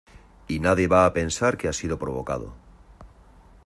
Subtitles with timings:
[0.47, 2.55] y nadie va a pensar que ha sido provocado.